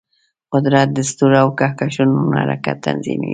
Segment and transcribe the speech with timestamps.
[0.53, 3.29] قدرت د ستورو او کهکشانونو حرکت تنظیموي.